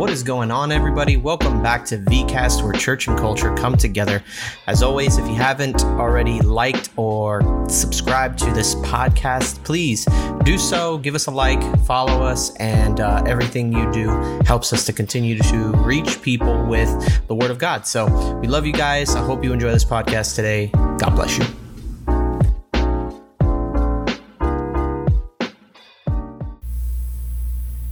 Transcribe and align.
What 0.00 0.08
is 0.08 0.22
going 0.22 0.50
on, 0.50 0.72
everybody? 0.72 1.18
Welcome 1.18 1.62
back 1.62 1.84
to 1.84 1.98
VCast, 1.98 2.62
where 2.62 2.72
church 2.72 3.06
and 3.06 3.18
culture 3.18 3.54
come 3.54 3.76
together. 3.76 4.24
As 4.66 4.82
always, 4.82 5.18
if 5.18 5.28
you 5.28 5.34
haven't 5.34 5.84
already 5.84 6.40
liked 6.40 6.88
or 6.96 7.42
subscribed 7.68 8.38
to 8.38 8.50
this 8.52 8.76
podcast, 8.76 9.62
please 9.62 10.06
do 10.42 10.56
so. 10.56 10.96
Give 10.96 11.14
us 11.14 11.26
a 11.26 11.30
like, 11.30 11.60
follow 11.84 12.22
us, 12.22 12.56
and 12.56 12.98
uh, 12.98 13.22
everything 13.26 13.74
you 13.74 13.92
do 13.92 14.08
helps 14.46 14.72
us 14.72 14.86
to 14.86 14.94
continue 14.94 15.36
to 15.36 15.72
reach 15.72 16.22
people 16.22 16.64
with 16.64 16.88
the 17.26 17.34
Word 17.34 17.50
of 17.50 17.58
God. 17.58 17.86
So 17.86 18.06
we 18.38 18.48
love 18.48 18.64
you 18.64 18.72
guys. 18.72 19.14
I 19.14 19.22
hope 19.22 19.44
you 19.44 19.52
enjoy 19.52 19.70
this 19.70 19.84
podcast 19.84 20.34
today. 20.34 20.68
God 20.96 21.10
bless 21.14 21.36
you. 21.36 21.44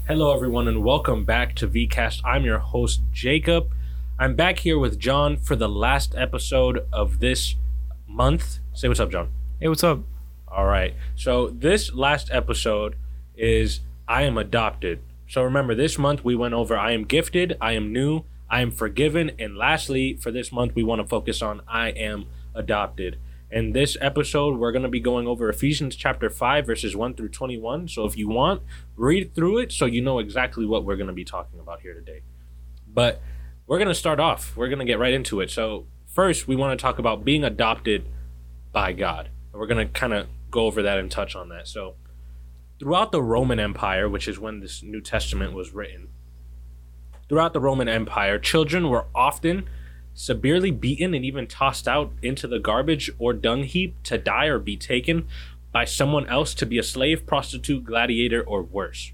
Hello, 0.08 0.34
everyone, 0.34 0.68
and 0.68 0.82
welcome 0.82 1.26
back 1.26 1.54
to 1.56 1.68
VCast. 1.68 2.22
I'm 2.24 2.46
your 2.46 2.60
host, 2.60 3.02
Jacob. 3.12 3.68
I'm 4.18 4.34
back 4.36 4.60
here 4.60 4.78
with 4.78 4.98
John 4.98 5.36
for 5.36 5.54
the 5.54 5.68
last 5.68 6.14
episode 6.16 6.88
of 6.90 7.18
this 7.18 7.56
month. 8.06 8.60
Say 8.72 8.88
what's 8.88 9.00
up, 9.00 9.10
John. 9.10 9.28
Hey, 9.60 9.68
what's 9.68 9.84
up? 9.84 10.00
All 10.50 10.64
right. 10.64 10.94
So, 11.14 11.48
this 11.48 11.92
last 11.92 12.30
episode 12.32 12.96
is 13.36 13.80
I 14.08 14.22
am 14.22 14.38
adopted. 14.38 15.00
So, 15.28 15.42
remember, 15.42 15.74
this 15.74 15.98
month 15.98 16.24
we 16.24 16.34
went 16.34 16.54
over 16.54 16.74
I 16.74 16.92
am 16.92 17.04
gifted, 17.04 17.58
I 17.60 17.72
am 17.72 17.92
new, 17.92 18.24
I 18.48 18.62
am 18.62 18.70
forgiven, 18.70 19.32
and 19.38 19.58
lastly, 19.58 20.14
for 20.14 20.30
this 20.30 20.50
month, 20.50 20.74
we 20.74 20.84
want 20.84 21.02
to 21.02 21.06
focus 21.06 21.42
on 21.42 21.60
I 21.68 21.90
am 21.90 22.24
adopted. 22.54 23.18
In 23.50 23.72
this 23.72 23.96
episode, 24.02 24.58
we're 24.58 24.72
going 24.72 24.82
to 24.82 24.90
be 24.90 25.00
going 25.00 25.26
over 25.26 25.48
Ephesians 25.48 25.96
chapter 25.96 26.28
5, 26.28 26.66
verses 26.66 26.94
1 26.94 27.14
through 27.14 27.30
21. 27.30 27.88
So 27.88 28.04
if 28.04 28.14
you 28.14 28.28
want, 28.28 28.62
read 28.94 29.34
through 29.34 29.58
it 29.58 29.72
so 29.72 29.86
you 29.86 30.02
know 30.02 30.18
exactly 30.18 30.66
what 30.66 30.84
we're 30.84 30.96
going 30.96 31.06
to 31.06 31.14
be 31.14 31.24
talking 31.24 31.58
about 31.58 31.80
here 31.80 31.94
today. 31.94 32.20
But 32.86 33.22
we're 33.66 33.78
going 33.78 33.88
to 33.88 33.94
start 33.94 34.20
off. 34.20 34.54
We're 34.54 34.68
going 34.68 34.80
to 34.80 34.84
get 34.84 34.98
right 34.98 35.14
into 35.14 35.40
it. 35.40 35.50
So, 35.50 35.86
first, 36.06 36.46
we 36.46 36.56
want 36.56 36.78
to 36.78 36.82
talk 36.82 36.98
about 36.98 37.24
being 37.24 37.42
adopted 37.42 38.06
by 38.70 38.92
God. 38.92 39.30
And 39.52 39.60
we're 39.60 39.66
going 39.66 39.86
to 39.86 39.92
kind 39.92 40.12
of 40.12 40.26
go 40.50 40.66
over 40.66 40.82
that 40.82 40.98
and 40.98 41.10
touch 41.10 41.34
on 41.34 41.48
that. 41.48 41.68
So, 41.68 41.94
throughout 42.78 43.12
the 43.12 43.22
Roman 43.22 43.58
Empire, 43.58 44.10
which 44.10 44.28
is 44.28 44.38
when 44.38 44.60
this 44.60 44.82
New 44.82 45.00
Testament 45.00 45.54
was 45.54 45.72
written, 45.72 46.08
throughout 47.30 47.54
the 47.54 47.60
Roman 47.60 47.88
Empire, 47.88 48.38
children 48.38 48.90
were 48.90 49.06
often 49.14 49.68
severely 50.18 50.72
beaten 50.72 51.14
and 51.14 51.24
even 51.24 51.46
tossed 51.46 51.86
out 51.86 52.10
into 52.22 52.48
the 52.48 52.58
garbage 52.58 53.08
or 53.20 53.32
dung 53.32 53.62
heap 53.62 53.94
to 54.02 54.18
die 54.18 54.46
or 54.46 54.58
be 54.58 54.76
taken 54.76 55.24
by 55.70 55.84
someone 55.84 56.26
else 56.26 56.54
to 56.54 56.66
be 56.66 56.76
a 56.76 56.82
slave, 56.82 57.24
prostitute, 57.24 57.84
gladiator, 57.84 58.42
or 58.42 58.60
worse. 58.60 59.12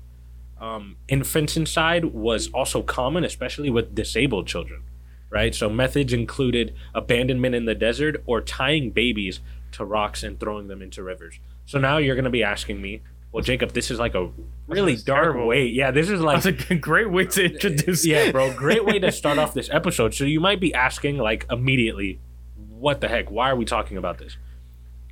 Um, 0.58 0.96
infanticide 1.06 2.06
was 2.06 2.48
also 2.54 2.82
common, 2.82 3.22
especially 3.22 3.68
with 3.68 3.94
disabled 3.94 4.46
children, 4.46 4.82
right? 5.28 5.54
So 5.54 5.68
methods 5.68 6.14
included 6.14 6.74
abandonment 6.94 7.54
in 7.54 7.66
the 7.66 7.74
desert 7.74 8.22
or 8.24 8.40
tying 8.40 8.90
babies 8.90 9.40
to 9.72 9.84
rocks 9.84 10.22
and 10.22 10.40
throwing 10.40 10.68
them 10.68 10.80
into 10.80 11.02
rivers. 11.02 11.38
So 11.66 11.78
now 11.78 11.98
you're 11.98 12.16
going 12.16 12.24
to 12.24 12.30
be 12.30 12.42
asking 12.42 12.80
me, 12.80 13.02
well, 13.34 13.42
Jacob, 13.42 13.72
this 13.72 13.90
is 13.90 13.98
like 13.98 14.14
a 14.14 14.30
really 14.68 14.94
dark 14.94 15.24
terrible. 15.24 15.48
way. 15.48 15.66
Yeah, 15.66 15.90
this 15.90 16.08
is 16.08 16.20
like 16.20 16.40
That's 16.44 16.70
a 16.70 16.76
great 16.76 17.10
way 17.10 17.24
to 17.24 17.46
introduce. 17.46 18.06
yeah, 18.06 18.30
bro. 18.30 18.54
Great 18.54 18.84
way 18.84 19.00
to 19.00 19.10
start 19.10 19.38
off 19.38 19.52
this 19.54 19.68
episode. 19.72 20.14
So 20.14 20.22
you 20.22 20.38
might 20.38 20.60
be 20.60 20.72
asking, 20.72 21.18
like, 21.18 21.44
immediately, 21.50 22.20
what 22.54 23.00
the 23.00 23.08
heck? 23.08 23.32
Why 23.32 23.50
are 23.50 23.56
we 23.56 23.64
talking 23.64 23.96
about 23.96 24.18
this? 24.18 24.36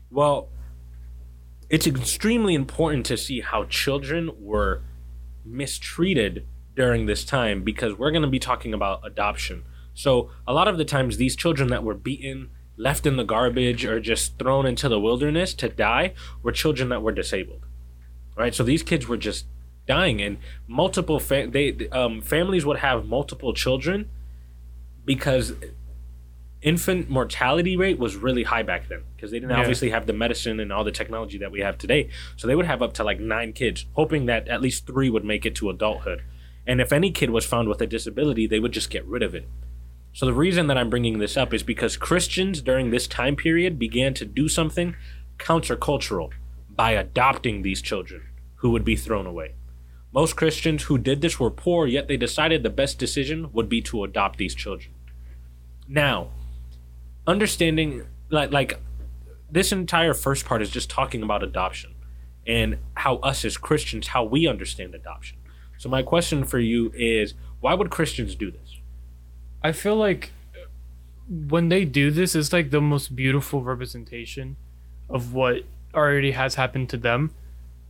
Well, 0.08 0.50
it's 1.68 1.84
extremely 1.84 2.54
important 2.54 3.06
to 3.06 3.16
see 3.16 3.40
how 3.40 3.64
children 3.64 4.30
were 4.38 4.82
mistreated 5.44 6.46
during 6.76 7.06
this 7.06 7.24
time 7.24 7.64
because 7.64 7.98
we're 7.98 8.12
going 8.12 8.22
to 8.22 8.28
be 8.28 8.38
talking 8.38 8.72
about 8.72 9.00
adoption. 9.04 9.64
So 9.94 10.30
a 10.46 10.52
lot 10.52 10.68
of 10.68 10.78
the 10.78 10.84
times, 10.84 11.16
these 11.16 11.34
children 11.34 11.70
that 11.70 11.82
were 11.82 11.94
beaten, 11.94 12.50
left 12.76 13.04
in 13.04 13.16
the 13.16 13.24
garbage, 13.24 13.84
or 13.84 13.98
just 13.98 14.38
thrown 14.38 14.64
into 14.64 14.88
the 14.88 15.00
wilderness 15.00 15.54
to 15.54 15.68
die 15.68 16.14
were 16.44 16.52
children 16.52 16.88
that 16.90 17.02
were 17.02 17.10
disabled 17.10 17.66
right? 18.36 18.54
So 18.54 18.62
these 18.62 18.82
kids 18.82 19.08
were 19.08 19.16
just 19.16 19.46
dying, 19.86 20.20
and 20.22 20.38
multiple 20.68 21.18
they 21.18 21.88
um, 21.90 22.20
families 22.20 22.64
would 22.64 22.78
have 22.78 23.06
multiple 23.06 23.52
children 23.52 24.08
because 25.04 25.54
infant 26.60 27.10
mortality 27.10 27.76
rate 27.76 27.98
was 27.98 28.14
really 28.14 28.44
high 28.44 28.62
back 28.62 28.88
then 28.88 29.02
because 29.16 29.32
they 29.32 29.40
didn't 29.40 29.50
Yeah. 29.50 29.60
obviously 29.60 29.90
have 29.90 30.06
the 30.06 30.12
medicine 30.12 30.60
and 30.60 30.72
all 30.72 30.84
the 30.84 30.92
technology 30.92 31.36
that 31.38 31.50
we 31.50 31.60
have 31.60 31.76
today. 31.76 32.08
So 32.36 32.46
they 32.46 32.54
would 32.54 32.66
have 32.66 32.82
up 32.82 32.92
to 32.94 33.04
like 33.04 33.18
nine 33.18 33.52
kids, 33.52 33.86
hoping 33.94 34.26
that 34.26 34.46
at 34.46 34.62
least 34.62 34.86
three 34.86 35.10
would 35.10 35.24
make 35.24 35.44
it 35.44 35.56
to 35.56 35.70
adulthood. 35.70 36.22
And 36.64 36.80
if 36.80 36.92
any 36.92 37.10
kid 37.10 37.30
was 37.30 37.44
found 37.44 37.68
with 37.68 37.80
a 37.80 37.86
disability, 37.88 38.46
they 38.46 38.60
would 38.60 38.70
just 38.70 38.90
get 38.90 39.04
rid 39.06 39.24
of 39.24 39.34
it. 39.34 39.48
So 40.12 40.24
the 40.26 40.32
reason 40.32 40.68
that 40.68 40.78
I'm 40.78 40.90
bringing 40.90 41.18
this 41.18 41.36
up 41.36 41.52
is 41.52 41.64
because 41.64 41.96
Christians 41.96 42.60
during 42.62 42.90
this 42.90 43.08
time 43.08 43.34
period 43.34 43.76
began 43.78 44.14
to 44.14 44.24
do 44.24 44.48
something 44.48 44.94
countercultural 45.38 46.30
by 46.76 46.92
adopting 46.92 47.62
these 47.62 47.82
children 47.82 48.22
who 48.56 48.70
would 48.70 48.84
be 48.84 48.96
thrown 48.96 49.26
away. 49.26 49.54
Most 50.12 50.36
Christians 50.36 50.84
who 50.84 50.98
did 50.98 51.20
this 51.20 51.40
were 51.40 51.50
poor, 51.50 51.86
yet 51.86 52.06
they 52.06 52.16
decided 52.16 52.62
the 52.62 52.70
best 52.70 52.98
decision 52.98 53.50
would 53.52 53.68
be 53.68 53.80
to 53.82 54.04
adopt 54.04 54.38
these 54.38 54.54
children. 54.54 54.94
Now, 55.88 56.28
understanding 57.26 58.06
like 58.30 58.50
like 58.50 58.80
this 59.50 59.72
entire 59.72 60.14
first 60.14 60.44
part 60.44 60.62
is 60.62 60.70
just 60.70 60.90
talking 60.90 61.22
about 61.22 61.42
adoption 61.42 61.94
and 62.46 62.78
how 62.94 63.16
us 63.16 63.44
as 63.44 63.56
Christians 63.56 64.08
how 64.08 64.24
we 64.24 64.46
understand 64.46 64.94
adoption. 64.94 65.38
So 65.78 65.88
my 65.88 66.02
question 66.02 66.44
for 66.44 66.58
you 66.58 66.92
is 66.94 67.34
why 67.60 67.74
would 67.74 67.90
Christians 67.90 68.34
do 68.34 68.50
this? 68.50 68.78
I 69.62 69.72
feel 69.72 69.96
like 69.96 70.32
when 71.28 71.68
they 71.68 71.84
do 71.84 72.10
this, 72.10 72.34
it's 72.34 72.52
like 72.52 72.70
the 72.70 72.80
most 72.80 73.14
beautiful 73.14 73.62
representation 73.62 74.56
of 75.08 75.32
what 75.34 75.62
already 75.94 76.32
has 76.32 76.54
happened 76.54 76.88
to 76.90 76.96
them, 76.96 77.34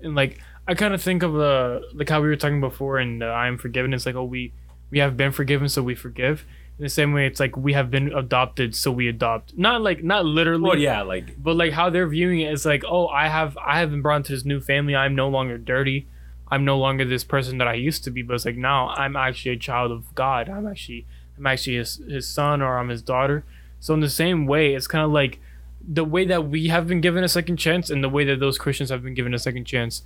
and 0.00 0.14
like 0.14 0.40
I 0.66 0.74
kind 0.74 0.94
of 0.94 1.02
think 1.02 1.22
of 1.22 1.32
the 1.32 1.82
like 1.94 2.08
how 2.08 2.20
we 2.20 2.28
were 2.28 2.36
talking 2.36 2.60
before, 2.60 2.98
and 2.98 3.22
I 3.22 3.46
am 3.46 3.58
forgiven. 3.58 3.94
It's 3.94 4.06
like 4.06 4.14
oh 4.14 4.24
we 4.24 4.52
we 4.90 4.98
have 4.98 5.16
been 5.16 5.32
forgiven, 5.32 5.68
so 5.68 5.82
we 5.82 5.94
forgive. 5.94 6.44
In 6.78 6.84
the 6.84 6.88
same 6.88 7.12
way, 7.12 7.26
it's 7.26 7.38
like 7.38 7.56
we 7.56 7.74
have 7.74 7.90
been 7.90 8.12
adopted, 8.12 8.74
so 8.74 8.90
we 8.90 9.06
adopt. 9.08 9.56
Not 9.56 9.82
like 9.82 10.02
not 10.02 10.24
literally. 10.24 10.62
Well, 10.62 10.78
yeah, 10.78 11.02
like 11.02 11.42
but 11.42 11.56
like 11.56 11.72
how 11.72 11.90
they're 11.90 12.08
viewing 12.08 12.40
it 12.40 12.52
is 12.52 12.64
like 12.64 12.82
oh 12.88 13.08
i 13.08 13.28
have 13.28 13.56
i 13.58 13.78
have 13.78 13.90
been 13.90 14.02
brought 14.02 14.16
into 14.16 14.32
this 14.32 14.44
new 14.44 14.60
family 14.60 14.94
i'm 14.94 15.14
no 15.14 15.28
longer 15.28 15.58
dirty 15.58 16.06
i'm 16.48 16.64
no 16.64 16.78
longer 16.78 17.04
this 17.04 17.24
person 17.24 17.58
that 17.58 17.68
i 17.68 17.74
used 17.74 18.04
to 18.04 18.10
be 18.10 18.22
but 18.22 18.34
it's 18.34 18.44
like 18.44 18.56
now 18.56 18.88
i'm 18.90 19.16
actually 19.16 19.52
a 19.52 19.56
child 19.56 19.90
of 19.90 20.14
god 20.14 20.48
i'm 20.48 20.66
actually 20.66 21.06
i'm 21.36 21.46
actually 21.46 21.76
his, 21.76 21.96
his 22.08 22.28
son 22.28 22.62
or 22.62 22.78
i'm 22.78 22.88
his 22.88 23.02
daughter 23.02 23.44
so 23.80 23.92
in 23.94 24.00
the 24.00 24.10
same 24.10 24.46
way 24.46 24.74
it's 24.74 24.86
kind 24.86 25.04
of 25.04 25.10
like 25.10 25.40
the 25.86 26.04
way 26.04 26.24
that 26.24 26.48
we 26.48 26.68
have 26.68 26.86
been 26.86 27.00
given 27.00 27.24
a 27.24 27.28
second 27.28 27.56
chance 27.56 27.90
and 27.90 28.04
the 28.04 28.08
way 28.08 28.24
that 28.24 28.38
those 28.40 28.56
christians 28.56 28.90
have 28.90 29.02
been 29.02 29.14
given 29.14 29.34
a 29.34 29.38
second 29.38 29.64
chance 29.64 30.02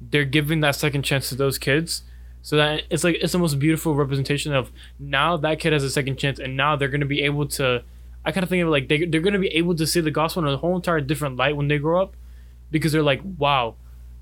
they're 0.00 0.24
giving 0.24 0.60
that 0.60 0.74
second 0.76 1.02
chance 1.02 1.28
to 1.28 1.34
those 1.34 1.58
kids. 1.58 2.02
So 2.40 2.56
that 2.56 2.84
it's 2.88 3.04
like 3.04 3.16
it's 3.20 3.32
the 3.32 3.38
most 3.38 3.58
beautiful 3.58 3.94
representation 3.94 4.54
of 4.54 4.70
now 4.98 5.36
that 5.38 5.58
kid 5.58 5.72
has 5.72 5.82
a 5.82 5.90
second 5.90 6.18
chance 6.18 6.38
and 6.38 6.56
now 6.56 6.76
they're 6.76 6.88
going 6.88 7.00
to 7.00 7.06
be 7.06 7.22
able 7.22 7.46
to 7.48 7.82
I 8.24 8.32
kind 8.32 8.44
of 8.44 8.48
think 8.48 8.62
of 8.62 8.68
it 8.68 8.70
like 8.70 8.88
they, 8.88 9.04
they're 9.04 9.20
going 9.20 9.32
to 9.32 9.40
be 9.40 9.48
able 9.48 9.74
to 9.74 9.86
see 9.86 10.00
the 10.00 10.10
gospel 10.10 10.46
in 10.46 10.54
a 10.54 10.56
whole 10.56 10.76
entire 10.76 11.00
different 11.00 11.36
light 11.36 11.56
when 11.56 11.68
they 11.68 11.78
grow 11.78 12.00
up 12.00 12.14
because 12.70 12.92
they're 12.92 13.02
like, 13.02 13.20
wow, 13.38 13.74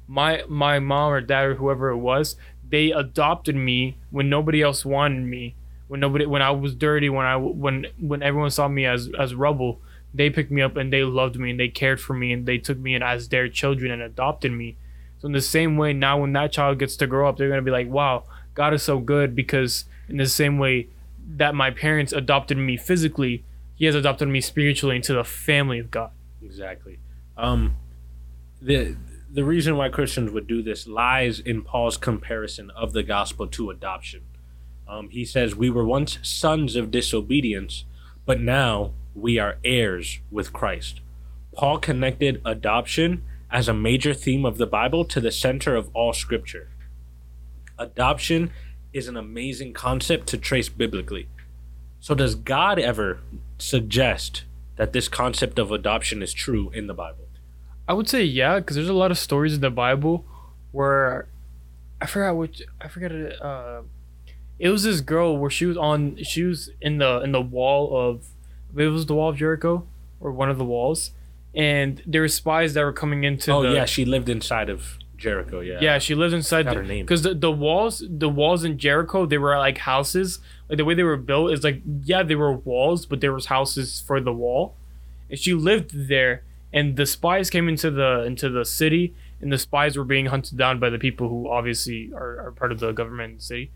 my 0.08 0.42
my 0.48 0.78
mom 0.78 1.12
or 1.12 1.20
dad 1.20 1.44
or 1.44 1.54
whoever 1.56 1.90
it 1.90 1.98
was, 1.98 2.36
they 2.68 2.90
adopted 2.90 3.54
me 3.54 3.98
when 4.10 4.30
nobody 4.30 4.62
else 4.62 4.84
wanted 4.84 5.24
me, 5.24 5.54
when 5.88 6.00
nobody 6.00 6.24
when 6.24 6.42
I 6.42 6.50
was 6.52 6.74
dirty, 6.74 7.08
when 7.10 7.26
I 7.26 7.36
when 7.36 7.86
when 8.00 8.22
everyone 8.22 8.50
saw 8.50 8.66
me 8.66 8.86
as 8.86 9.10
as 9.18 9.34
rubble, 9.34 9.80
they 10.16 10.30
picked 10.30 10.50
me 10.50 10.62
up 10.62 10.76
and 10.76 10.92
they 10.92 11.02
loved 11.02 11.36
me 11.36 11.50
and 11.50 11.60
they 11.60 11.68
cared 11.68 12.00
for 12.00 12.14
me 12.14 12.32
and 12.32 12.46
they 12.46 12.58
took 12.58 12.78
me 12.78 12.94
in 12.94 13.02
as 13.02 13.28
their 13.28 13.48
children 13.48 13.90
and 13.90 14.02
adopted 14.02 14.50
me. 14.50 14.76
So 15.18 15.26
in 15.26 15.32
the 15.32 15.40
same 15.40 15.76
way, 15.76 15.92
now 15.92 16.20
when 16.20 16.32
that 16.32 16.52
child 16.52 16.78
gets 16.78 16.96
to 16.96 17.06
grow 17.06 17.28
up, 17.28 17.36
they're 17.36 17.48
gonna 17.48 17.62
be 17.62 17.70
like, 17.70 17.88
wow, 17.88 18.24
God 18.54 18.72
is 18.72 18.82
so 18.82 18.98
good 18.98 19.36
because 19.36 19.84
in 20.08 20.16
the 20.16 20.26
same 20.26 20.58
way 20.58 20.88
that 21.36 21.54
my 21.54 21.70
parents 21.70 22.12
adopted 22.12 22.56
me 22.56 22.76
physically, 22.76 23.44
He 23.74 23.84
has 23.84 23.94
adopted 23.94 24.28
me 24.28 24.40
spiritually 24.40 24.96
into 24.96 25.12
the 25.12 25.24
family 25.24 25.78
of 25.78 25.90
God. 25.90 26.10
Exactly. 26.42 26.98
Um, 27.36 27.76
the 28.60 28.96
the 29.30 29.44
reason 29.44 29.76
why 29.76 29.90
Christians 29.90 30.30
would 30.30 30.46
do 30.46 30.62
this 30.62 30.86
lies 30.86 31.40
in 31.40 31.62
Paul's 31.62 31.98
comparison 31.98 32.70
of 32.70 32.94
the 32.94 33.02
gospel 33.02 33.46
to 33.48 33.70
adoption. 33.70 34.22
Um, 34.88 35.10
he 35.10 35.26
says, 35.26 35.54
"We 35.54 35.68
were 35.68 35.84
once 35.84 36.18
sons 36.22 36.76
of 36.76 36.90
disobedience, 36.90 37.84
but 38.24 38.40
now 38.40 38.92
we 39.16 39.38
are 39.38 39.58
heirs 39.64 40.20
with 40.30 40.52
Christ." 40.52 41.00
Paul 41.54 41.78
connected 41.78 42.40
adoption 42.44 43.22
as 43.50 43.68
a 43.68 43.74
major 43.74 44.12
theme 44.12 44.44
of 44.44 44.58
the 44.58 44.66
Bible 44.66 45.04
to 45.06 45.20
the 45.20 45.30
center 45.32 45.74
of 45.74 45.88
all 45.94 46.12
Scripture. 46.12 46.68
Adoption 47.78 48.50
is 48.92 49.08
an 49.08 49.16
amazing 49.16 49.72
concept 49.72 50.26
to 50.28 50.36
trace 50.38 50.68
biblically. 50.68 51.28
So, 52.00 52.14
does 52.14 52.34
God 52.34 52.78
ever 52.78 53.20
suggest 53.58 54.44
that 54.76 54.92
this 54.92 55.08
concept 55.08 55.58
of 55.58 55.72
adoption 55.72 56.22
is 56.22 56.32
true 56.32 56.70
in 56.70 56.86
the 56.86 56.94
Bible? 56.94 57.24
I 57.88 57.94
would 57.94 58.08
say 58.08 58.24
yeah, 58.24 58.58
because 58.58 58.76
there's 58.76 58.88
a 58.88 58.94
lot 58.94 59.10
of 59.10 59.18
stories 59.18 59.54
in 59.54 59.60
the 59.60 59.70
Bible 59.70 60.24
where 60.72 61.28
I 62.00 62.06
forgot 62.06 62.36
which 62.36 62.62
I 62.80 62.88
forgot 62.88 63.12
it. 63.12 63.40
Uh, 63.40 63.82
It 64.58 64.70
was 64.70 64.82
this 64.82 65.00
girl 65.00 65.36
where 65.36 65.50
she 65.50 65.66
was 65.66 65.76
on. 65.76 66.22
She 66.22 66.42
was 66.42 66.70
in 66.80 66.98
the 66.98 67.20
in 67.20 67.32
the 67.32 67.40
wall 67.40 67.96
of. 67.96 68.26
It 68.74 68.88
was 68.88 69.06
the 69.06 69.14
wall 69.14 69.30
of 69.30 69.36
Jericho, 69.36 69.86
or 70.20 70.32
one 70.32 70.50
of 70.50 70.58
the 70.58 70.64
walls, 70.64 71.12
and 71.54 72.02
there 72.06 72.22
were 72.22 72.28
spies 72.28 72.74
that 72.74 72.84
were 72.84 72.92
coming 72.92 73.24
into. 73.24 73.52
oh 73.52 73.62
the, 73.62 73.74
yeah, 73.74 73.84
she 73.84 74.04
lived 74.04 74.28
inside 74.28 74.70
of 74.70 74.98
Jericho. 75.16 75.60
Yeah. 75.60 75.78
Yeah, 75.80 75.98
she 75.98 76.14
lives 76.14 76.34
inside 76.34 76.64
Got 76.64 76.74
the 76.74 76.80
her 76.80 76.86
name. 76.86 77.04
because 77.04 77.22
the, 77.22 77.34
the 77.34 77.50
walls 77.50 78.02
the 78.06 78.28
walls 78.28 78.64
in 78.64 78.78
Jericho 78.78 79.26
they 79.26 79.38
were 79.38 79.56
like 79.58 79.78
houses 79.78 80.40
like 80.68 80.78
the 80.78 80.84
way 80.84 80.94
they 80.94 81.02
were 81.02 81.16
built 81.16 81.52
is 81.52 81.64
like 81.64 81.82
yeah 82.04 82.22
they 82.22 82.34
were 82.34 82.52
walls 82.52 83.06
but 83.06 83.20
there 83.20 83.32
was 83.32 83.46
houses 83.46 84.00
for 84.06 84.20
the 84.20 84.32
wall 84.32 84.74
and 85.30 85.38
she 85.38 85.54
lived 85.54 86.08
there 86.08 86.42
and 86.72 86.96
the 86.96 87.06
spies 87.06 87.48
came 87.50 87.68
into 87.68 87.90
the 87.90 88.24
into 88.24 88.48
the 88.48 88.64
city 88.64 89.14
and 89.40 89.52
the 89.52 89.58
spies 89.58 89.96
were 89.96 90.04
being 90.04 90.26
hunted 90.26 90.56
down 90.58 90.78
by 90.78 90.90
the 90.90 90.98
people 90.98 91.28
who 91.28 91.48
obviously 91.48 92.10
are, 92.14 92.46
are 92.46 92.52
part 92.52 92.72
of 92.72 92.80
the 92.80 92.92
government 92.92 93.42
city 93.42 93.70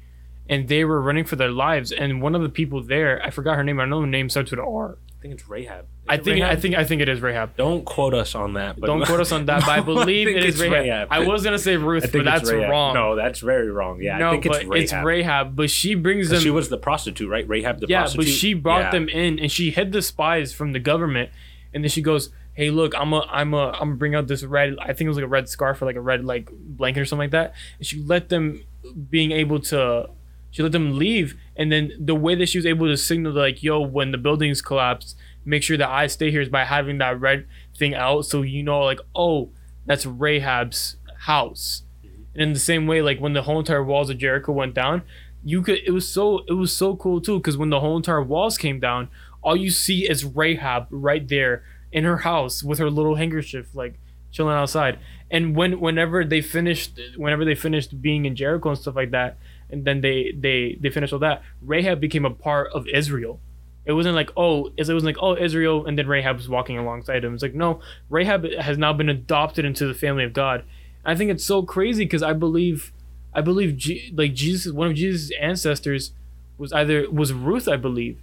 and 0.48 0.68
they 0.68 0.84
were 0.84 1.00
running 1.00 1.24
for 1.24 1.36
their 1.36 1.50
lives 1.50 1.92
and 1.92 2.20
one 2.22 2.34
of 2.34 2.42
the 2.42 2.48
people 2.48 2.82
there 2.82 3.20
I 3.24 3.30
forgot 3.30 3.56
her 3.56 3.64
name 3.64 3.78
I 3.80 3.84
know 3.84 4.00
her 4.00 4.06
name 4.06 4.28
starts 4.28 4.50
with 4.50 4.60
an 4.60 4.66
R 4.66 4.96
I 5.18 5.22
think 5.22 5.34
it's 5.34 5.46
Rahab. 5.50 5.80
Is 5.84 5.86
I 6.08 6.14
it 6.14 6.24
think 6.24 6.42
I 6.42 6.56
think 6.56 6.74
I 6.76 6.84
think 6.84 7.02
it 7.02 7.08
is 7.10 7.20
Rahab 7.20 7.54
Don't 7.56 7.84
quote 7.84 8.14
us 8.14 8.34
on 8.34 8.54
that. 8.54 8.80
But 8.80 8.86
don't 8.86 9.04
quote 9.04 9.20
us 9.20 9.32
on 9.32 9.44
that 9.46 9.60
but 9.66 9.68
I 9.70 9.80
believe 9.92 10.26
think 10.28 10.38
it 10.38 10.44
is 10.44 10.58
it's 10.60 10.70
Rahab. 10.70 11.08
I 11.10 11.20
was 11.26 11.44
gonna 11.44 11.58
say 11.58 11.76
Ruth 11.76 12.10
but 12.10 12.24
that's 12.24 12.50
Rahab. 12.50 12.70
wrong 12.70 12.94
No, 12.94 13.16
that's 13.16 13.40
very 13.40 13.70
wrong. 13.70 14.00
Yeah, 14.00 14.16
no, 14.16 14.28
I 14.28 14.30
think 14.32 14.46
it's 14.46 14.58
Rahab. 14.64 14.74
it's 14.76 14.92
Rahab. 14.94 15.56
But 15.56 15.68
she 15.70 15.94
brings 15.94 16.30
them. 16.30 16.40
she 16.40 16.48
was 16.50 16.70
the 16.70 16.78
prostitute, 16.78 17.28
right? 17.28 17.46
Rahab 17.46 17.80
the 17.80 17.86
yeah, 17.88 18.00
prostitute. 18.00 18.26
but 18.26 18.32
she 18.32 18.54
brought 18.54 18.80
Yeah. 18.84 18.90
them 18.92 19.08
in, 19.10 19.38
and 19.38 19.52
she 19.52 19.70
hid 19.70 19.92
the 19.92 20.00
spies 20.00 20.54
from 20.54 20.72
the 20.72 20.78
government. 20.80 21.28
And 21.74 21.84
then 21.84 21.90
she 21.90 22.00
goes, 22.00 22.30
"Hey, 22.54 22.70
look, 22.70 22.94
I'm 22.98 23.12
a, 23.12 23.20
I'm 23.30 23.52
a, 23.52 23.68
I'm 23.72 23.78
gonna 23.90 23.94
bring 23.96 24.14
out 24.14 24.26
this 24.26 24.42
red. 24.42 24.74
I 24.80 24.86
think 24.94 25.02
it 25.02 25.08
was 25.08 25.16
like 25.18 25.24
a 25.24 25.28
red 25.28 25.48
scarf 25.50 25.80
or 25.82 25.84
like 25.86 25.96
a 25.96 26.00
red 26.00 26.24
like 26.24 26.48
blanket 26.50 27.00
or 27.00 27.04
something 27.04 27.24
like 27.24 27.30
that." 27.32 27.54
And 27.78 27.86
she 27.86 28.02
let 28.02 28.30
them 28.30 28.64
being 29.10 29.32
able 29.32 29.60
to. 29.60 30.08
She 30.50 30.62
let 30.62 30.72
them 30.72 30.98
leave, 30.98 31.36
and 31.56 31.70
then 31.70 31.92
the 31.98 32.14
way 32.14 32.34
that 32.34 32.48
she 32.48 32.58
was 32.58 32.66
able 32.66 32.86
to 32.86 32.96
signal, 32.96 33.32
like, 33.32 33.62
"Yo, 33.62 33.80
when 33.80 34.10
the 34.10 34.18
buildings 34.18 34.62
collapse, 34.62 35.14
make 35.44 35.62
sure 35.62 35.76
that 35.76 35.88
I 35.88 36.06
stay 36.06 36.30
here," 36.30 36.40
is 36.40 36.48
by 36.48 36.64
having 36.64 36.98
that 36.98 37.20
red 37.20 37.46
thing 37.76 37.94
out, 37.94 38.26
so 38.26 38.42
you 38.42 38.62
know, 38.62 38.80
like, 38.80 39.00
oh, 39.14 39.50
that's 39.86 40.06
Rahab's 40.06 40.96
house. 41.20 41.82
Mm-hmm. 42.04 42.22
And 42.34 42.42
in 42.42 42.52
the 42.52 42.58
same 42.58 42.86
way, 42.86 43.02
like 43.02 43.20
when 43.20 43.32
the 43.32 43.42
whole 43.42 43.58
entire 43.58 43.84
walls 43.84 44.10
of 44.10 44.18
Jericho 44.18 44.52
went 44.52 44.74
down, 44.74 45.02
you 45.44 45.62
could 45.62 45.78
it 45.86 45.90
was 45.90 46.08
so 46.08 46.40
it 46.48 46.52
was 46.52 46.76
so 46.76 46.96
cool 46.96 47.20
too 47.20 47.38
because 47.38 47.56
when 47.56 47.70
the 47.70 47.80
whole 47.80 47.96
entire 47.96 48.22
walls 48.22 48.58
came 48.58 48.80
down, 48.80 49.08
all 49.42 49.56
you 49.56 49.70
see 49.70 50.08
is 50.08 50.24
Rahab 50.24 50.86
right 50.90 51.26
there 51.26 51.62
in 51.92 52.04
her 52.04 52.18
house 52.18 52.62
with 52.62 52.78
her 52.78 52.90
little 52.90 53.16
handkerchief, 53.16 53.74
like 53.74 53.98
chilling 54.30 54.54
outside. 54.54 54.98
And 55.30 55.56
when 55.56 55.80
whenever 55.80 56.24
they 56.24 56.40
finished 56.40 57.00
whenever 57.16 57.44
they 57.44 57.54
finished 57.54 58.00
being 58.00 58.24
in 58.24 58.36
Jericho 58.36 58.70
and 58.70 58.78
stuff 58.78 58.96
like 58.96 59.10
that, 59.12 59.38
and 59.72 59.84
then 59.84 60.00
they 60.00 60.32
they 60.36 60.78
they 60.80 60.90
finished 60.90 61.12
all 61.12 61.18
that, 61.20 61.42
Rahab 61.62 62.00
became 62.00 62.24
a 62.24 62.30
part 62.30 62.72
of 62.72 62.86
Israel. 62.88 63.40
It 63.84 63.92
wasn't 63.92 64.14
like 64.14 64.30
oh, 64.36 64.66
it 64.76 64.88
wasn't 64.88 65.04
like 65.04 65.16
oh 65.20 65.36
Israel, 65.36 65.86
and 65.86 65.98
then 65.98 66.06
Rahab 66.06 66.36
was 66.36 66.48
walking 66.48 66.78
alongside 66.78 67.24
him. 67.24 67.34
It's 67.34 67.42
like 67.42 67.54
no, 67.54 67.80
Rahab 68.08 68.44
has 68.60 68.78
now 68.78 68.92
been 68.92 69.08
adopted 69.08 69.64
into 69.64 69.86
the 69.86 69.94
family 69.94 70.24
of 70.24 70.32
God. 70.32 70.64
I 71.04 71.14
think 71.14 71.30
it's 71.30 71.44
so 71.44 71.62
crazy 71.62 72.04
because 72.04 72.22
I 72.22 72.34
believe, 72.34 72.92
I 73.32 73.40
believe 73.40 73.76
G- 73.76 74.12
like 74.14 74.34
Jesus, 74.34 74.72
one 74.72 74.88
of 74.88 74.94
Jesus' 74.94 75.30
ancestors, 75.40 76.12
was 76.58 76.72
either 76.72 77.10
was 77.10 77.32
Ruth, 77.32 77.66
I 77.68 77.76
believe, 77.76 78.20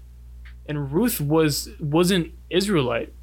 and 0.68 0.92
Ruth 0.92 1.20
was 1.20 1.70
wasn't 1.80 2.34
Israelite, 2.50 3.14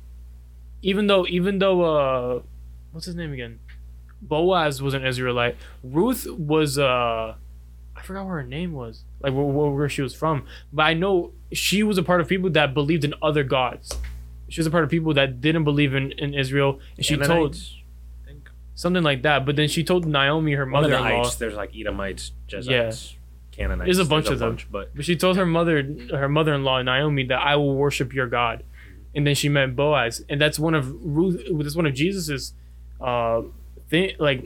even 0.82 1.06
though 1.06 1.24
even 1.26 1.60
though 1.60 1.82
uh, 1.82 2.42
what's 2.90 3.06
his 3.06 3.14
name 3.14 3.32
again, 3.32 3.60
Boaz 4.20 4.82
was 4.82 4.94
an 4.94 5.06
Israelite. 5.06 5.56
Ruth 5.82 6.26
was 6.28 6.78
uh, 6.78 7.36
forgot 8.04 8.26
where 8.26 8.36
her 8.36 8.42
name 8.42 8.72
was, 8.72 9.04
like 9.20 9.32
where, 9.32 9.44
where, 9.44 9.88
she 9.88 10.02
was 10.02 10.14
from, 10.14 10.44
but 10.72 10.82
I 10.82 10.94
know 10.94 11.32
she 11.52 11.82
was 11.82 11.98
a 11.98 12.02
part 12.02 12.20
of 12.20 12.28
people 12.28 12.50
that 12.50 12.74
believed 12.74 13.04
in 13.04 13.14
other 13.22 13.42
gods. 13.42 13.98
She 14.48 14.60
was 14.60 14.66
a 14.66 14.70
part 14.70 14.84
of 14.84 14.90
people 14.90 15.14
that 15.14 15.40
didn't 15.40 15.64
believe 15.64 15.94
in, 15.94 16.12
in 16.12 16.34
Israel, 16.34 16.80
and 16.96 17.04
she 17.04 17.16
told 17.16 17.30
Ammonites, 17.30 17.76
I 18.22 18.26
think. 18.28 18.50
something 18.74 19.02
like 19.02 19.22
that. 19.22 19.46
But 19.46 19.56
then 19.56 19.68
she 19.68 19.82
told 19.82 20.06
Naomi, 20.06 20.52
her 20.52 20.66
One 20.66 20.84
of 20.84 20.90
the 20.90 20.96
mother-in-law. 20.96 21.30
There's 21.38 21.54
like 21.54 21.74
Edomites, 21.74 22.32
Jezites, 22.48 23.14
Canaanites. 23.52 23.86
There's 23.86 23.98
a 23.98 24.04
bunch 24.04 24.28
of 24.28 24.38
them. 24.38 24.50
bunch, 24.50 24.70
but 24.70 24.94
but 24.94 25.04
she 25.04 25.16
told 25.16 25.36
her 25.36 25.46
mother, 25.46 25.82
her 26.10 26.28
mother-in-law 26.28 26.82
Naomi, 26.82 27.24
that 27.24 27.40
I 27.40 27.56
will 27.56 27.74
worship 27.74 28.12
your 28.12 28.26
God. 28.26 28.64
And 29.14 29.26
then 29.26 29.34
she 29.34 29.48
met 29.48 29.76
Boaz, 29.76 30.24
and 30.28 30.40
that's 30.40 30.58
one 30.58 30.74
of 30.74 30.92
Ruth. 31.04 31.40
That's 31.50 31.76
one 31.76 31.86
of 31.86 31.94
Jesus's, 31.94 32.52
uh, 33.00 33.42
thing. 33.88 34.16
Like, 34.18 34.44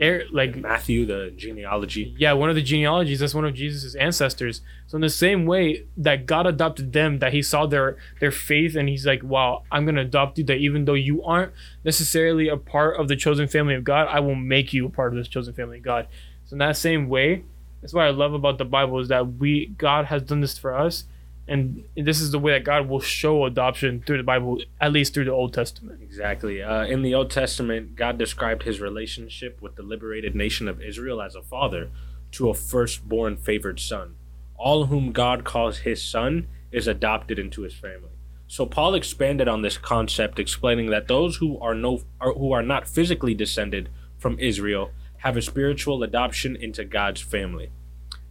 Air- 0.00 0.24
like- 0.30 0.56
Matthew, 0.56 1.04
the 1.04 1.32
genealogy. 1.36 2.14
yeah, 2.16 2.32
one 2.32 2.48
of 2.48 2.54
the 2.54 2.62
genealogies. 2.62 3.20
That's 3.20 3.34
one 3.34 3.44
of 3.44 3.54
Jesus's 3.54 3.94
ancestors. 3.96 4.60
So 4.86 4.96
in 4.96 5.02
the 5.02 5.10
same 5.10 5.44
way 5.44 5.84
that 5.96 6.26
God 6.26 6.46
adopted 6.46 6.92
them, 6.92 7.18
that 7.18 7.32
He 7.32 7.42
saw 7.42 7.66
their 7.66 7.96
their 8.20 8.30
faith, 8.30 8.76
and 8.76 8.88
He's 8.88 9.04
like, 9.06 9.22
"Wow, 9.22 9.64
I'm 9.70 9.84
gonna 9.84 10.02
adopt 10.02 10.38
you. 10.38 10.44
That 10.44 10.58
even 10.58 10.84
though 10.84 10.94
you 10.94 11.22
aren't 11.24 11.52
necessarily 11.84 12.48
a 12.48 12.56
part 12.56 12.98
of 12.98 13.08
the 13.08 13.16
chosen 13.16 13.48
family 13.48 13.74
of 13.74 13.84
God, 13.84 14.08
I 14.10 14.20
will 14.20 14.34
make 14.36 14.72
you 14.72 14.86
a 14.86 14.90
part 14.90 15.12
of 15.12 15.18
this 15.18 15.28
chosen 15.28 15.52
family 15.52 15.78
of 15.78 15.82
God." 15.82 16.06
So 16.46 16.54
in 16.54 16.58
that 16.58 16.76
same 16.76 17.08
way, 17.08 17.42
that's 17.80 17.92
what 17.92 18.04
I 18.06 18.10
love 18.10 18.32
about 18.34 18.58
the 18.58 18.64
Bible 18.64 18.98
is 19.00 19.08
that 19.08 19.34
we 19.34 19.66
God 19.78 20.06
has 20.06 20.22
done 20.22 20.40
this 20.40 20.56
for 20.56 20.74
us, 20.74 21.04
and 21.52 21.84
this 21.94 22.22
is 22.22 22.30
the 22.30 22.38
way 22.38 22.52
that 22.52 22.64
God 22.64 22.88
will 22.88 23.00
show 23.00 23.44
adoption 23.44 24.02
through 24.06 24.16
the 24.16 24.22
Bible, 24.22 24.62
at 24.80 24.90
least 24.90 25.12
through 25.12 25.26
the 25.26 25.32
Old 25.32 25.52
Testament. 25.52 26.00
Exactly. 26.02 26.62
Uh, 26.62 26.86
in 26.86 27.02
the 27.02 27.14
Old 27.14 27.30
Testament, 27.30 27.94
God 27.94 28.16
described 28.16 28.62
his 28.62 28.80
relationship 28.80 29.60
with 29.60 29.76
the 29.76 29.82
liberated 29.82 30.34
nation 30.34 30.66
of 30.66 30.80
Israel 30.80 31.20
as 31.20 31.34
a 31.34 31.42
father 31.42 31.90
to 32.32 32.48
a 32.48 32.54
firstborn 32.54 33.36
favored 33.36 33.78
son. 33.80 34.14
All 34.56 34.86
whom 34.86 35.12
God 35.12 35.44
calls 35.44 35.80
his 35.80 36.02
son 36.02 36.48
is 36.70 36.88
adopted 36.88 37.38
into 37.38 37.62
his 37.62 37.74
family. 37.74 38.08
So 38.46 38.64
Paul 38.64 38.94
expanded 38.94 39.46
on 39.46 39.60
this 39.60 39.76
concept, 39.76 40.38
explaining 40.38 40.88
that 40.88 41.06
those 41.06 41.36
who 41.36 41.58
are 41.60 41.74
no 41.74 42.00
are, 42.18 42.32
who 42.32 42.52
are 42.52 42.62
not 42.62 42.88
physically 42.88 43.34
descended 43.34 43.90
from 44.16 44.38
Israel 44.38 44.90
have 45.18 45.36
a 45.36 45.42
spiritual 45.42 46.02
adoption 46.02 46.56
into 46.56 46.82
God's 46.82 47.20
family. 47.20 47.70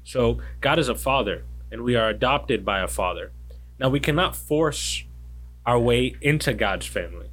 So 0.04 0.40
God 0.60 0.80
is 0.80 0.90
a 0.90 0.96
father, 0.96 1.44
and 1.72 1.84
we 1.84 1.96
are 1.96 2.10
adopted 2.10 2.66
by 2.66 2.82
a 2.82 2.88
father. 2.88 3.32
Now 3.80 3.90
we 3.90 4.00
cannot 4.00 4.36
force 4.36 5.04
our 5.66 5.80
way 5.80 6.16
into 6.22 6.54
God's 6.54 6.86
family. 6.86 7.30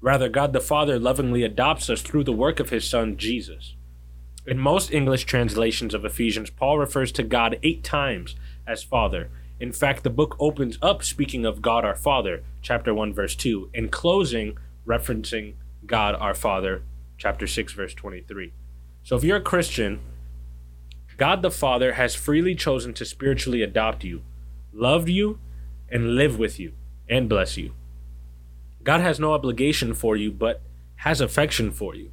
Rather, 0.00 0.28
God 0.28 0.52
the 0.52 0.60
Father 0.60 0.98
lovingly 0.98 1.42
adopts 1.42 1.88
us 1.90 2.02
through 2.02 2.24
the 2.24 2.32
work 2.32 2.60
of 2.60 2.70
his 2.70 2.88
Son, 2.88 3.16
Jesus. 3.16 3.74
In 4.46 4.58
most 4.58 4.92
English 4.92 5.24
translations 5.24 5.94
of 5.94 6.04
Ephesians, 6.04 6.50
Paul 6.50 6.78
refers 6.78 7.10
to 7.12 7.22
God 7.22 7.58
eight 7.62 7.82
times 7.82 8.36
as 8.66 8.82
Father. 8.82 9.30
In 9.58 9.72
fact, 9.72 10.04
the 10.04 10.10
book 10.10 10.36
opens 10.38 10.78
up 10.82 11.02
speaking 11.02 11.44
of 11.44 11.62
God 11.62 11.84
our 11.84 11.96
Father, 11.96 12.44
chapter 12.62 12.94
1, 12.94 13.12
verse 13.14 13.34
2, 13.34 13.70
and 13.74 13.90
closing 13.90 14.56
referencing 14.86 15.54
God 15.84 16.14
our 16.14 16.34
Father, 16.34 16.82
chapter 17.18 17.46
6, 17.46 17.72
verse 17.72 17.94
23. 17.94 18.52
So 19.02 19.16
if 19.16 19.24
you're 19.24 19.38
a 19.38 19.42
Christian, 19.42 20.00
God 21.16 21.42
the 21.42 21.50
Father 21.50 21.94
has 21.94 22.14
freely 22.14 22.54
chosen 22.54 22.92
to 22.94 23.04
spiritually 23.04 23.62
adopt 23.62 24.04
you, 24.04 24.22
love 24.72 25.08
you, 25.08 25.38
and 25.88 26.14
live 26.14 26.38
with 26.38 26.58
you, 26.58 26.72
and 27.08 27.28
bless 27.28 27.56
you. 27.56 27.72
God 28.82 29.00
has 29.00 29.18
no 29.18 29.32
obligation 29.32 29.94
for 29.94 30.16
you, 30.16 30.30
but 30.30 30.62
has 30.96 31.20
affection 31.20 31.70
for 31.70 31.94
you. 31.94 32.10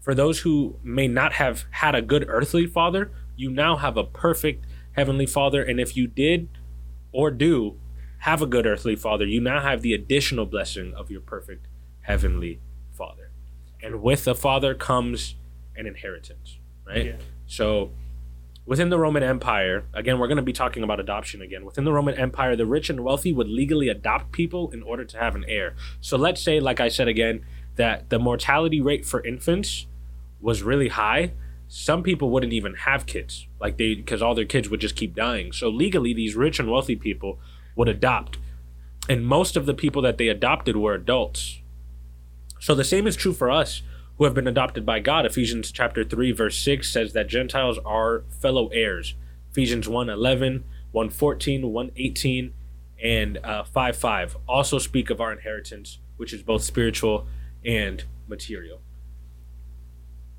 For 0.00 0.14
those 0.14 0.40
who 0.40 0.78
may 0.82 1.08
not 1.08 1.34
have 1.34 1.64
had 1.70 1.94
a 1.94 2.02
good 2.02 2.26
earthly 2.28 2.66
father, 2.66 3.10
you 3.36 3.50
now 3.50 3.76
have 3.76 3.96
a 3.96 4.04
perfect 4.04 4.64
heavenly 4.92 5.26
father. 5.26 5.62
And 5.62 5.80
if 5.80 5.96
you 5.96 6.06
did 6.06 6.48
or 7.12 7.30
do 7.30 7.76
have 8.18 8.40
a 8.40 8.46
good 8.46 8.66
earthly 8.66 8.96
father, 8.96 9.26
you 9.26 9.40
now 9.40 9.60
have 9.60 9.82
the 9.82 9.92
additional 9.92 10.46
blessing 10.46 10.94
of 10.94 11.10
your 11.10 11.20
perfect 11.20 11.66
heavenly 12.02 12.60
father. 12.92 13.30
And 13.82 14.00
with 14.00 14.24
the 14.24 14.34
father 14.34 14.74
comes 14.74 15.34
an 15.76 15.86
inheritance, 15.86 16.58
right? 16.86 17.06
Yeah. 17.06 17.16
So 17.46 17.90
within 18.66 18.90
the 18.90 18.98
Roman 18.98 19.22
Empire, 19.22 19.84
again, 19.94 20.18
we're 20.18 20.26
going 20.26 20.36
to 20.36 20.42
be 20.42 20.52
talking 20.52 20.82
about 20.82 21.00
adoption 21.00 21.40
again. 21.40 21.64
Within 21.64 21.84
the 21.84 21.92
Roman 21.92 22.14
Empire, 22.14 22.56
the 22.56 22.66
rich 22.66 22.90
and 22.90 23.02
wealthy 23.04 23.32
would 23.32 23.48
legally 23.48 23.88
adopt 23.88 24.32
people 24.32 24.70
in 24.70 24.82
order 24.82 25.04
to 25.04 25.18
have 25.18 25.34
an 25.34 25.44
heir. 25.48 25.74
So 26.00 26.16
let's 26.16 26.42
say, 26.42 26.60
like 26.60 26.80
I 26.80 26.88
said 26.88 27.08
again, 27.08 27.44
that 27.76 28.10
the 28.10 28.18
mortality 28.18 28.80
rate 28.80 29.06
for 29.06 29.24
infants 29.24 29.86
was 30.40 30.62
really 30.62 30.88
high. 30.88 31.32
Some 31.68 32.02
people 32.02 32.30
wouldn't 32.30 32.52
even 32.52 32.74
have 32.74 33.06
kids, 33.06 33.46
like 33.60 33.76
they, 33.76 33.94
because 33.94 34.22
all 34.22 34.34
their 34.34 34.44
kids 34.44 34.68
would 34.68 34.80
just 34.80 34.96
keep 34.96 35.14
dying. 35.14 35.52
So 35.52 35.68
legally, 35.68 36.14
these 36.14 36.34
rich 36.34 36.58
and 36.58 36.70
wealthy 36.70 36.96
people 36.96 37.38
would 37.74 37.88
adopt. 37.88 38.38
And 39.08 39.26
most 39.26 39.56
of 39.56 39.66
the 39.66 39.74
people 39.74 40.02
that 40.02 40.18
they 40.18 40.28
adopted 40.28 40.76
were 40.76 40.94
adults. 40.94 41.60
So 42.60 42.74
the 42.74 42.84
same 42.84 43.06
is 43.06 43.16
true 43.16 43.32
for 43.32 43.50
us 43.50 43.82
who 44.18 44.24
have 44.24 44.34
been 44.34 44.46
adopted 44.46 44.86
by 44.86 45.00
God. 45.00 45.26
Ephesians 45.26 45.70
chapter 45.70 46.04
3 46.04 46.32
verse 46.32 46.58
6 46.58 46.90
says 46.90 47.12
that 47.12 47.28
Gentiles 47.28 47.78
are 47.84 48.24
fellow 48.40 48.68
heirs. 48.68 49.14
Ephesians 49.50 49.88
1 49.88 50.08
11, 50.08 50.64
1 50.92 51.10
14, 51.10 51.72
1 51.72 51.90
18, 51.96 52.54
and 53.02 53.38
uh, 53.38 53.64
5 53.64 53.96
5 53.96 54.36
also 54.48 54.78
speak 54.78 55.10
of 55.10 55.20
our 55.20 55.32
inheritance, 55.32 55.98
which 56.16 56.32
is 56.32 56.42
both 56.42 56.62
spiritual 56.62 57.26
and 57.64 58.04
material. 58.28 58.80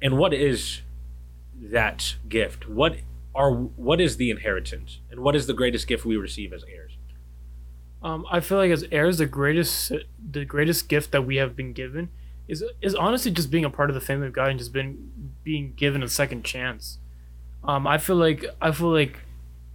And 0.01 0.17
what 0.17 0.34
is 0.34 0.81
that 1.60 2.15
gift? 2.29 2.67
What 2.69 2.98
are 3.34 3.51
what 3.51 4.01
is 4.01 4.17
the 4.17 4.31
inheritance 4.31 5.00
and 5.12 5.19
what 5.19 5.36
is 5.36 5.48
the 5.48 5.53
greatest 5.53 5.88
gift 5.88 6.05
we 6.05 6.17
receive 6.17 6.53
as 6.53 6.63
heirs? 6.63 6.98
Um, 8.01 8.25
I 8.31 8.39
feel 8.39 8.57
like 8.57 8.72
as 8.72 8.86
heirs, 8.91 9.17
the 9.17 9.25
greatest 9.25 9.91
the 10.31 10.46
greatest 10.46 10.88
gift 10.88 11.12
that 11.12 11.24
we 11.24 11.38
have 11.38 11.55
been 11.55 11.74
given 11.74 12.10
is 12.48 12.63
is 12.82 12.96
honestly 12.96 13.32
just 13.32 13.51
being 13.51 13.66
a 13.66 13.70
part 13.70 13.89
of 13.89 13.94
the 13.94 14.01
family 14.01 14.27
of 14.27 14.34
God 14.34 14.50
and 14.50 14.60
just 14.60 14.74
been 14.74 15.34
being 15.44 15.74
given 15.75 16.04
a 16.04 16.08
second 16.08 16.44
chance. 16.44 16.98
Um, 17.63 17.86
I 17.86 17.98
feel 17.98 18.16
like 18.16 18.46
I 18.62 18.72
feel 18.72 18.92
like 18.92 19.20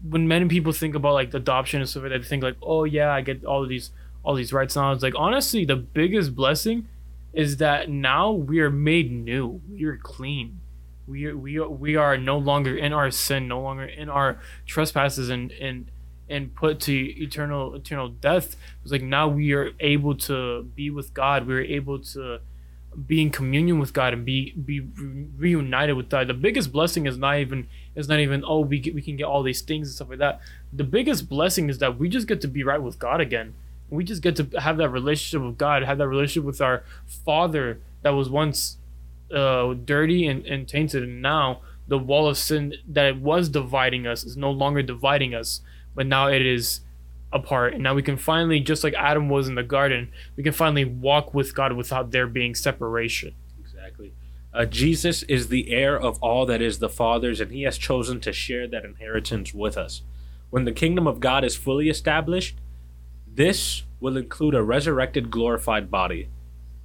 when 0.09 0.27
many 0.27 0.47
people 0.47 0.73
think 0.73 0.95
about 0.95 1.15
like 1.15 1.33
adoption 1.35 1.81
and 1.81 1.89
stuff 1.89 2.05
they 2.05 2.23
think 2.23 2.43
like, 2.43 2.57
oh 2.63 2.85
yeah, 2.85 3.13
I 3.13 3.21
get 3.21 3.45
all 3.45 3.63
of 3.63 3.69
these 3.69 3.91
all 4.23 4.35
these 4.35 4.53
rights 4.53 4.77
now. 4.77 4.93
It's 4.93 5.03
like 5.03 5.15
honestly, 5.17 5.65
the 5.65 5.77
biggest 5.77 6.35
blessing 6.35 6.89
is 7.33 7.59
that 7.59 7.89
now 7.89 8.31
we 8.33 8.61
are 8.61 8.71
made 8.71 9.11
new. 9.11 9.61
We 9.71 9.85
are 9.85 9.97
clean. 9.97 10.61
We 11.07 11.27
are, 11.27 11.37
we 11.37 11.59
are, 11.59 11.69
we 11.69 11.97
are 11.97 12.17
no 12.17 12.39
longer 12.39 12.77
in 12.77 12.93
our 12.93 13.11
sin, 13.11 13.49
no 13.49 13.61
longer 13.61 13.85
in 13.85 14.09
our 14.09 14.39
trespasses, 14.67 15.31
and 15.31 15.51
and 15.53 15.91
and 16.29 16.55
put 16.55 16.81
to 16.81 16.95
eternal 16.95 17.75
eternal 17.75 18.09
death. 18.09 18.57
It's 18.83 18.93
like 18.93 19.03
now 19.03 19.29
we 19.29 19.53
are 19.53 19.73
able 19.81 20.15
to 20.19 20.63
be 20.63 20.91
with 20.91 21.13
God. 21.13 21.47
We're 21.47 21.65
able 21.65 21.99
to 21.99 22.41
be 23.07 23.23
in 23.23 23.31
communion 23.31 23.79
with 23.79 23.93
God 23.93 24.13
and 24.13 24.25
be 24.25 24.53
be 24.53 24.81
reunited 25.37 25.97
with 25.97 26.09
God. 26.09 26.29
The 26.29 26.35
biggest 26.35 26.73
blessing 26.73 27.07
is 27.07 27.17
not 27.17 27.39
even 27.39 27.69
is 27.95 28.09
not 28.09 28.21
even 28.21 28.45
oh 28.47 28.61
we 28.61 28.79
get, 28.79 28.95
we 28.95 29.03
can 29.03 29.17
get 29.17 29.25
all 29.25 29.43
these 29.43 29.63
things 29.63 29.89
and 29.89 29.95
stuff 29.95 30.11
like 30.11 30.19
that. 30.19 30.41
The 30.73 30.85
biggest 30.85 31.29
blessing 31.29 31.69
is 31.69 31.79
that 31.79 31.99
we 31.99 32.09
just 32.09 32.27
get 32.27 32.41
to 32.43 32.49
be 32.49 32.63
right 32.63 32.83
with 32.83 32.99
God 32.99 33.21
again. 33.21 33.55
We 33.91 34.05
just 34.05 34.23
get 34.23 34.37
to 34.37 34.45
have 34.61 34.77
that 34.79 34.89
relationship 34.89 35.47
with 35.47 35.59
God, 35.59 35.83
have 35.83 35.99
that 35.99 36.09
relationship 36.09 36.45
with 36.45 36.61
our 36.61 36.83
Father 37.07 37.81
that 38.03 38.11
was 38.11 38.31
once 38.31 38.79
uh, 39.35 39.75
dirty 39.75 40.27
and, 40.27 40.45
and 40.47 40.67
tainted, 40.69 41.03
and 41.03 41.23
now 41.23 41.61
the 41.89 41.99
wall 41.99 42.29
of 42.29 42.39
sin 42.39 42.75
that 42.89 43.21
was 43.21 43.49
dividing 43.49 44.07
us 44.07 44.25
is 44.25 44.37
no 44.37 44.51
longer 44.51 44.83
dividing 44.83 45.35
us, 45.35 45.61
but 45.95 46.07
now 46.07 46.29
it 46.29 46.45
is 46.45 46.81
apart. 47.33 47.75
And 47.75 47.83
now 47.83 47.95
we 47.95 48.03
can 48.03 48.17
finally 48.17 48.61
just 48.61 48.85
like 48.85 48.95
adam 48.95 49.29
was 49.29 49.49
in 49.49 49.55
the 49.55 49.63
garden 49.63 50.13
we 50.37 50.43
can 50.43 50.53
finally 50.53 50.85
walk 50.85 51.35
with 51.35 51.55
god 51.55 51.73
without 51.75 52.11
there 52.11 52.27
being 52.27 52.55
separation. 52.55 53.35
Exactly. 53.59 54.13
Uh, 54.53 54.65
jesus 54.65 55.23
is 55.25 55.49
the 55.49 55.71
heir 55.71 55.99
of 55.99 56.19
all 56.23 56.47
that 56.47 56.63
is 56.63 56.79
the 56.79 56.89
father's 56.89 57.41
and 57.41 57.53
he 57.53 57.63
has 57.63 57.79
chosen 57.79 58.21
to 58.21 58.33
share 58.33 58.67
that 58.67 58.85
inheritance 58.85 59.55
with 59.55 59.77
us. 59.77 60.03
When 60.51 60.65
the 60.65 60.73
kingdom 60.73 61.07
of 61.07 61.21
god 61.21 61.45
is 61.45 61.57
fully 61.57 61.89
established 61.89 62.59
this 63.27 63.85
will 64.01 64.17
include 64.17 64.55
a 64.55 64.63
resurrected 64.63 65.31
glorified 65.31 65.91
body 65.91 66.29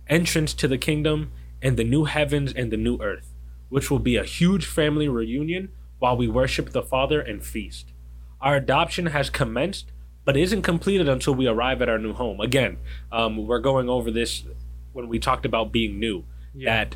entrance 0.08 0.54
to 0.54 0.68
the 0.68 0.78
kingdom 0.78 1.32
and 1.62 1.76
the 1.76 1.84
new 1.84 2.06
heavens 2.06 2.54
and 2.54 2.72
the 2.72 2.78
new 2.78 2.98
earth 3.02 3.34
which 3.70 3.92
will 3.92 4.00
be 4.00 4.16
a 4.16 4.24
huge 4.24 4.66
family 4.66 5.08
reunion 5.08 5.70
while 6.00 6.16
we 6.16 6.28
worship 6.28 6.72
the 6.72 6.82
father 6.82 7.20
and 7.20 7.44
feast. 7.44 7.92
Our 8.40 8.56
adoption 8.56 9.08
has 9.08 9.30
commenced 9.30 9.92
but 10.28 10.36
isn't 10.36 10.62
completed 10.62 11.08
until 11.08 11.34
we 11.34 11.48
arrive 11.48 11.82
at 11.82 11.88
our 11.88 11.98
new 11.98 12.12
home. 12.12 12.42
Again, 12.42 12.76
um, 13.14 13.48
we're 13.48 13.62
going 13.62 13.88
over 13.88 14.12
this 14.12 14.44
when 14.92 15.08
we 15.08 15.20
talked 15.20 15.46
about 15.46 15.72
being 15.72 16.02
new. 16.02 16.26
Yeah. 16.54 16.84
That 16.84 16.96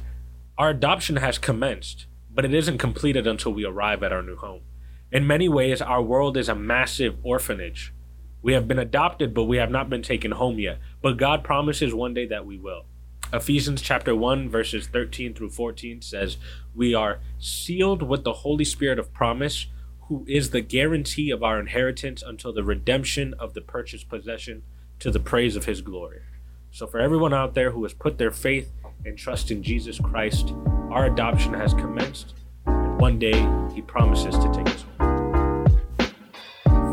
our 0.57 0.71
adoption 0.71 1.15
has 1.15 1.37
commenced, 1.37 2.07
but 2.29 2.43
it 2.43 2.53
isn't 2.53 2.77
completed 2.77 3.25
until 3.25 3.53
we 3.53 3.63
arrive 3.63 4.03
at 4.03 4.11
our 4.11 4.21
new 4.21 4.35
home. 4.35 4.63
In 5.13 5.25
many 5.25 5.47
ways, 5.47 5.81
our 5.81 6.01
world 6.01 6.35
is 6.35 6.49
a 6.49 6.55
massive 6.55 7.15
orphanage. 7.23 7.93
We 8.41 8.51
have 8.51 8.67
been 8.67 8.79
adopted, 8.79 9.33
but 9.33 9.45
we 9.45 9.55
have 9.55 9.71
not 9.71 9.89
been 9.89 10.01
taken 10.01 10.31
home 10.31 10.59
yet. 10.59 10.79
But 11.01 11.15
God 11.15 11.41
promises 11.41 11.93
one 11.93 12.13
day 12.13 12.25
that 12.25 12.45
we 12.45 12.57
will. 12.57 12.83
Ephesians 13.31 13.81
chapter 13.81 14.13
1 14.13 14.49
verses 14.49 14.87
13 14.87 15.33
through 15.33 15.51
14 15.51 16.01
says, 16.01 16.35
"We 16.75 16.93
are 16.93 17.19
sealed 17.39 18.03
with 18.03 18.25
the 18.25 18.33
Holy 18.43 18.65
Spirit 18.65 18.99
of 18.99 19.13
promise, 19.13 19.67
who 20.11 20.25
is 20.27 20.49
the 20.49 20.59
guarantee 20.59 21.31
of 21.31 21.41
our 21.41 21.57
inheritance 21.57 22.21
until 22.21 22.51
the 22.51 22.65
redemption 22.65 23.33
of 23.39 23.53
the 23.53 23.61
purchased 23.61 24.09
possession 24.09 24.61
to 24.99 25.09
the 25.09 25.21
praise 25.21 25.55
of 25.55 25.63
his 25.63 25.79
glory. 25.79 26.19
So, 26.69 26.85
for 26.85 26.99
everyone 26.99 27.33
out 27.33 27.53
there 27.53 27.71
who 27.71 27.81
has 27.83 27.93
put 27.93 28.17
their 28.17 28.29
faith 28.29 28.73
and 29.05 29.17
trust 29.17 29.51
in 29.51 29.63
Jesus 29.63 30.01
Christ, 30.01 30.53
our 30.89 31.05
adoption 31.05 31.53
has 31.53 31.73
commenced, 31.75 32.33
and 32.65 32.99
one 32.99 33.19
day 33.19 33.47
he 33.73 33.81
promises 33.81 34.37
to 34.37 34.51
take 34.53 34.67
us 34.67 34.83
home. 34.99 35.20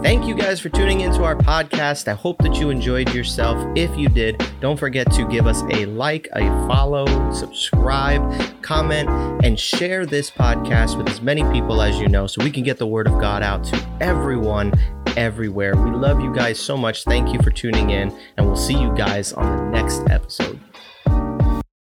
Thank 0.09 0.27
you 0.27 0.35
guys 0.35 0.59
for 0.59 0.71
tuning 0.71 1.03
into 1.03 1.23
our 1.23 1.37
podcast. 1.37 2.09
I 2.09 2.15
hope 2.15 2.39
that 2.39 2.55
you 2.55 2.71
enjoyed 2.71 3.13
yourself. 3.13 3.59
If 3.77 3.95
you 3.99 4.09
did, 4.09 4.43
don't 4.59 4.79
forget 4.79 5.13
to 5.13 5.29
give 5.29 5.47
us 5.47 5.61
a 5.71 5.85
like, 5.85 6.29
a 6.33 6.49
follow, 6.67 7.31
subscribe, 7.31 8.63
comment, 8.63 9.11
and 9.45 9.61
share 9.61 10.07
this 10.07 10.31
podcast 10.31 10.97
with 10.97 11.11
as 11.11 11.21
many 11.21 11.43
people 11.53 11.83
as 11.83 12.01
you 12.01 12.09
know 12.09 12.27
so 12.27 12.43
we 12.43 12.51
can 12.51 12.63
get 12.63 12.79
the 12.79 12.87
word 12.87 13.07
of 13.07 13.21
God 13.21 13.43
out 13.43 13.65
to 13.65 13.89
everyone 14.01 14.73
everywhere. 15.19 15.77
We 15.77 15.91
love 15.91 16.23
you 16.23 16.33
guys 16.33 16.59
so 16.59 16.79
much. 16.79 17.05
Thank 17.05 17.35
you 17.35 17.43
for 17.43 17.51
tuning 17.51 17.91
in, 17.91 18.11
and 18.39 18.47
we'll 18.47 18.57
see 18.57 18.81
you 18.81 18.91
guys 18.97 19.35
on 19.35 19.59
the 19.59 19.79
next 19.79 20.09
episode. 20.09 20.59